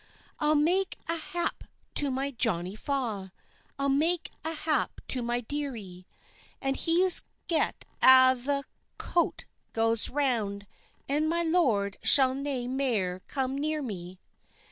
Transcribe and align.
"I'll 0.39 0.55
mak 0.55 0.95
a 1.07 1.15
hap 1.15 1.63
to 1.93 2.09
my 2.09 2.31
Johnie 2.31 2.75
Faw, 2.75 3.29
I'll 3.77 3.89
mak 3.89 4.31
a 4.43 4.51
hap 4.53 4.99
to 5.09 5.21
my 5.21 5.41
dearie; 5.41 6.07
And 6.59 6.75
he's 6.75 7.21
get 7.47 7.85
a' 8.01 8.33
the 8.33 8.63
coat 8.97 9.45
gaes 9.75 10.09
round, 10.09 10.65
And 11.07 11.29
my 11.29 11.43
lord 11.43 11.97
shall 12.01 12.33
nae 12.33 12.65
mair 12.65 13.19
come 13.27 13.55
near 13.55 13.83
me." 13.83 14.19